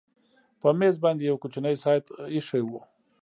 په 0.61 0.69
مېز 0.79 0.95
باندې 1.03 1.23
یو 1.29 1.41
کوچنی 1.43 1.75
ساعت 1.83 2.05
ایښی 2.33 2.61
و 2.63 2.71